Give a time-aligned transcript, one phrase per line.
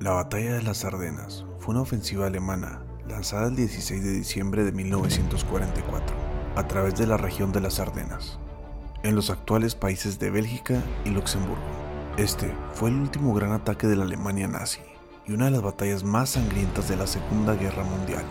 [0.00, 4.72] La batalla de las Ardenas fue una ofensiva alemana lanzada el 16 de diciembre de
[4.72, 6.16] 1944
[6.56, 8.38] a través de la región de las Ardenas,
[9.02, 11.62] en los actuales países de Bélgica y Luxemburgo.
[12.16, 14.80] Este fue el último gran ataque de la Alemania nazi
[15.26, 18.24] y una de las batallas más sangrientas de la Segunda Guerra Mundial.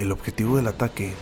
[0.00, 1.12] El objetivo del ataque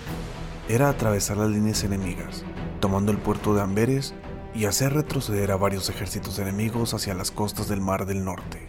[0.68, 2.44] era atravesar las líneas enemigas,
[2.78, 4.14] tomando el puerto de Amberes
[4.54, 8.68] y hacer retroceder a varios ejércitos enemigos hacia las costas del Mar del Norte.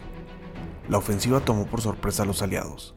[0.88, 2.96] La ofensiva tomó por sorpresa a los aliados,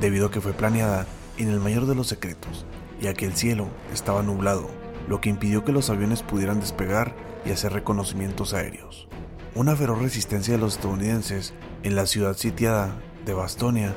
[0.00, 2.64] debido a que fue planeada en el mayor de los secretos,
[2.98, 4.70] ya que el cielo estaba nublado,
[5.08, 7.14] lo que impidió que los aviones pudieran despegar
[7.44, 9.06] y hacer reconocimientos aéreos.
[9.54, 13.94] Una feroz resistencia de los estadounidenses en la ciudad sitiada de Bastonia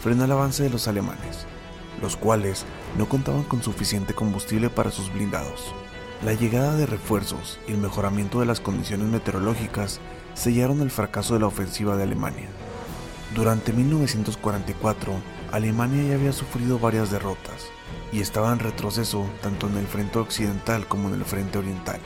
[0.00, 1.47] frenó el avance de los alemanes,
[2.02, 2.64] los cuales
[2.96, 5.74] no contaban con suficiente combustible para sus blindados.
[6.24, 10.00] La llegada de refuerzos y el mejoramiento de las condiciones meteorológicas
[10.34, 12.48] sellaron el fracaso de la ofensiva de Alemania.
[13.34, 15.12] Durante 1944,
[15.52, 17.66] Alemania ya había sufrido varias derrotas
[18.12, 22.00] y estaba en retroceso tanto en el frente occidental como en el frente oriental.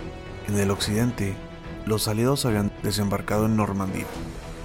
[0.48, 1.34] En el occidente,
[1.86, 4.06] los aliados habían desembarcado en Normandía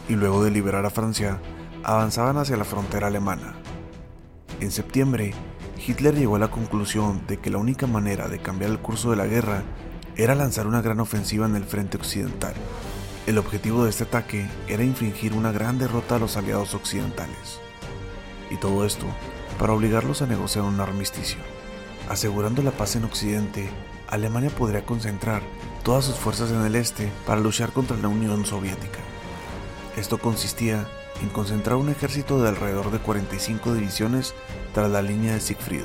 [0.10, 1.40] y luego de liberar a Francia,
[1.84, 3.56] avanzaban hacia la frontera alemana.
[4.60, 5.34] En septiembre,
[5.86, 9.16] Hitler llegó a la conclusión de que la única manera de cambiar el curso de
[9.16, 9.64] la guerra
[10.16, 12.56] era lanzar una gran ofensiva en el frente occidental.
[13.28, 17.60] El objetivo de este ataque era infligir una gran derrota a los aliados occidentales.
[18.50, 19.06] Y todo esto
[19.60, 21.38] para obligarlos a negociar un armisticio.
[22.10, 23.70] Asegurando la paz en Occidente,
[24.08, 25.44] Alemania podría concentrar
[25.84, 29.00] todas sus fuerzas en el este para luchar contra la Unión Soviética.
[29.98, 30.88] Esto consistía
[31.22, 34.36] en concentrar un ejército de alrededor de 45 divisiones
[34.74, 35.84] tras la línea de Siegfried,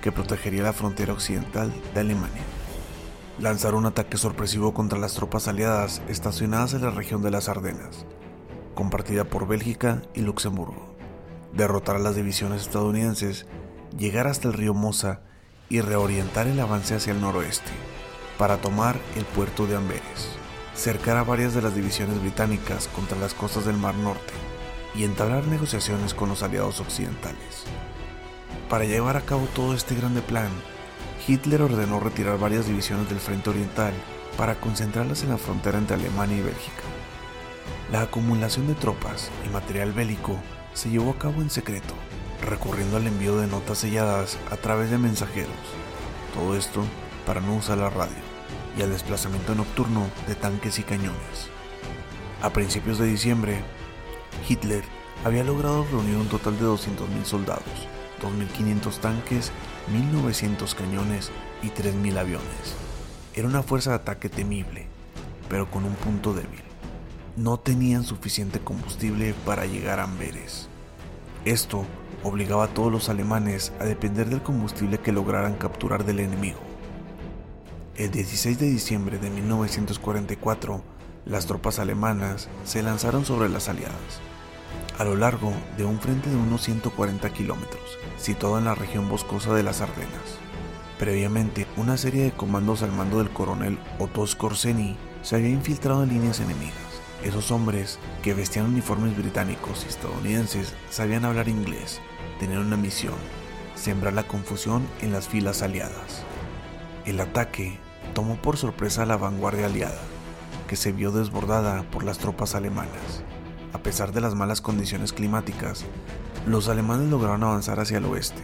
[0.00, 2.42] que protegería la frontera occidental de Alemania.
[3.38, 8.06] Lanzar un ataque sorpresivo contra las tropas aliadas estacionadas en la región de las Ardenas,
[8.74, 10.94] compartida por Bélgica y Luxemburgo.
[11.52, 13.46] Derrotar a las divisiones estadounidenses,
[13.96, 15.22] llegar hasta el río Mosa
[15.68, 17.70] y reorientar el avance hacia el noroeste,
[18.38, 20.43] para tomar el puerto de Amberes
[20.74, 24.32] cercar a varias de las divisiones británicas contra las costas del Mar Norte
[24.94, 27.64] y entablar negociaciones con los aliados occidentales.
[28.68, 30.50] Para llevar a cabo todo este grande plan,
[31.26, 33.92] Hitler ordenó retirar varias divisiones del frente oriental
[34.36, 36.82] para concentrarlas en la frontera entre Alemania y Bélgica.
[37.92, 40.36] La acumulación de tropas y material bélico
[40.72, 41.94] se llevó a cabo en secreto,
[42.42, 45.54] recurriendo al envío de notas selladas a través de mensajeros.
[46.34, 46.82] Todo esto
[47.26, 48.33] para no usar la radio
[48.76, 51.48] y al desplazamiento nocturno de tanques y cañones.
[52.42, 53.62] A principios de diciembre,
[54.48, 54.84] Hitler
[55.24, 57.88] había logrado reunir un total de 200.000 soldados,
[58.20, 59.52] 2.500 tanques,
[60.12, 61.30] 1.900 cañones
[61.62, 62.74] y 3.000 aviones.
[63.34, 64.86] Era una fuerza de ataque temible,
[65.48, 66.62] pero con un punto débil.
[67.36, 70.68] No tenían suficiente combustible para llegar a Amberes.
[71.44, 71.84] Esto
[72.22, 76.73] obligaba a todos los alemanes a depender del combustible que lograran capturar del enemigo.
[77.96, 80.82] El 16 de diciembre de 1944,
[81.26, 83.94] las tropas alemanas se lanzaron sobre las aliadas,
[84.98, 89.54] a lo largo de un frente de unos 140 kilómetros, situado en la región boscosa
[89.54, 90.40] de las Ardenas.
[90.98, 96.08] Previamente, una serie de comandos al mando del coronel Otto Skorzeny se había infiltrado en
[96.08, 96.74] líneas enemigas.
[97.22, 102.00] Esos hombres, que vestían uniformes británicos y estadounidenses, sabían hablar inglés,
[102.40, 103.14] tenían una misión,
[103.76, 106.24] sembrar la confusión en las filas aliadas.
[107.06, 107.83] El ataque
[108.14, 110.00] tomó por sorpresa a la vanguardia aliada,
[110.68, 113.24] que se vio desbordada por las tropas alemanas.
[113.72, 115.84] A pesar de las malas condiciones climáticas,
[116.46, 118.42] los alemanes lograron avanzar hacia el oeste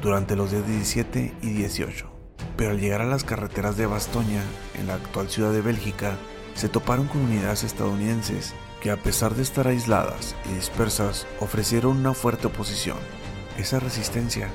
[0.00, 2.10] durante los días 17 y 18.
[2.56, 4.42] Pero al llegar a las carreteras de Bastoña,
[4.74, 6.16] en la actual ciudad de Bélgica,
[6.54, 12.14] se toparon con unidades estadounidenses que a pesar de estar aisladas y dispersas, ofrecieron una
[12.14, 12.96] fuerte oposición.
[13.56, 14.48] Esa resistencia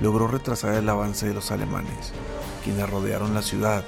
[0.00, 2.12] logró retrasar el avance de los alemanes,
[2.64, 3.84] quienes rodearon la ciudad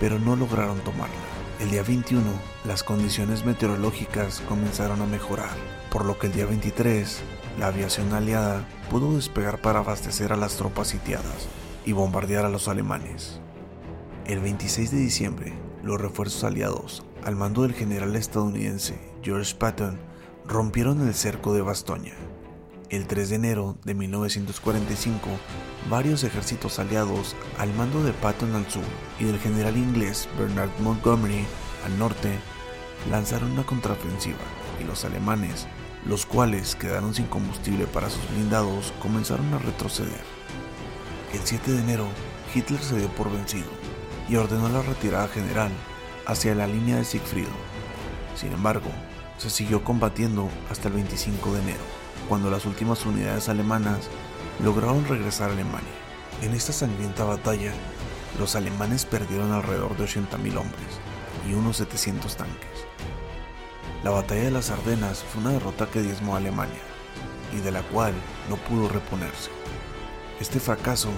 [0.00, 1.14] pero no lograron tomarla.
[1.60, 2.22] El día 21,
[2.64, 5.50] las condiciones meteorológicas comenzaron a mejorar,
[5.90, 7.20] por lo que el día 23,
[7.58, 11.48] la aviación aliada pudo despegar para abastecer a las tropas sitiadas
[11.84, 13.40] y bombardear a los alemanes.
[14.24, 19.98] El 26 de diciembre, los refuerzos aliados al mando del general estadounidense George Patton,
[20.46, 22.14] rompieron el cerco de Bastoña.
[22.90, 25.28] El 3 de enero de 1945,
[25.90, 28.82] varios ejércitos aliados al mando de Patton al sur
[29.20, 31.44] y del general inglés Bernard Montgomery
[31.84, 32.30] al norte
[33.10, 34.38] lanzaron una contraofensiva
[34.80, 35.66] y los alemanes,
[36.06, 40.24] los cuales quedaron sin combustible para sus blindados, comenzaron a retroceder.
[41.34, 42.06] El 7 de enero,
[42.54, 43.68] Hitler se dio por vencido
[44.30, 45.72] y ordenó la retirada general
[46.24, 47.48] hacia la línea de Siegfried.
[48.34, 48.88] Sin embargo,
[49.36, 54.08] se siguió combatiendo hasta el 25 de enero, cuando las últimas unidades alemanas
[54.62, 55.88] lograron regresar a Alemania.
[56.42, 57.72] En esta sangrienta batalla,
[58.38, 61.00] los alemanes perdieron alrededor de 80.000 hombres
[61.48, 62.86] y unos 700 tanques.
[64.04, 66.80] La batalla de las Ardenas fue una derrota que diezmó a Alemania
[67.56, 68.14] y de la cual
[68.48, 69.50] no pudo reponerse.
[70.40, 71.08] Este fracaso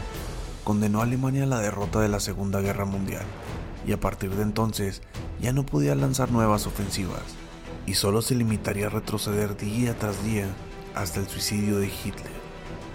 [0.65, 3.25] condenó a Alemania a la derrota de la Segunda Guerra Mundial
[3.87, 5.03] y a partir de entonces
[5.41, 7.23] ya no podía lanzar nuevas ofensivas
[7.87, 10.47] y solo se limitaría a retroceder día tras día
[10.95, 12.33] hasta el suicidio de Hitler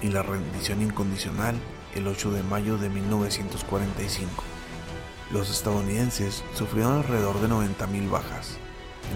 [0.02, 1.56] y la rendición incondicional
[1.96, 4.44] el 8 de mayo de 1945.
[5.32, 8.58] Los estadounidenses sufrieron alrededor de 90.000 bajas,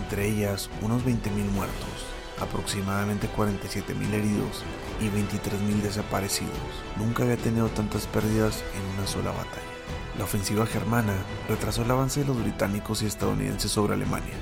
[0.01, 2.05] entre ellas unos 20.000 muertos,
[2.39, 4.63] aproximadamente 47.000 heridos
[4.99, 6.57] y 23.000 desaparecidos.
[6.97, 9.69] Nunca había tenido tantas pérdidas en una sola batalla.
[10.17, 11.13] La ofensiva germana
[11.47, 14.33] retrasó el avance de los británicos y estadounidenses sobre Alemania,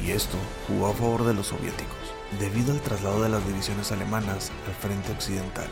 [0.00, 0.36] y esto
[0.68, 2.05] jugó a favor de los soviéticos.
[2.40, 5.68] Debido al traslado de las divisiones alemanas al frente occidental,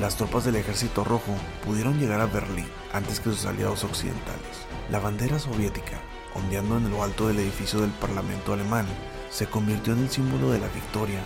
[0.00, 1.34] las tropas del ejército rojo
[1.64, 4.66] pudieron llegar a Berlín antes que sus aliados occidentales.
[4.90, 6.00] La bandera soviética,
[6.34, 8.86] ondeando en lo alto del edificio del Parlamento alemán,
[9.30, 11.20] se convirtió en el símbolo de la victoria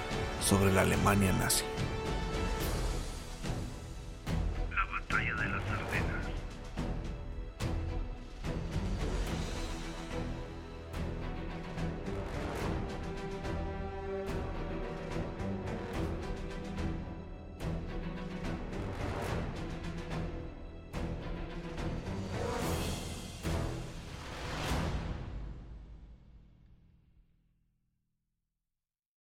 [0.44, 1.64] sobre la Alemania nazi.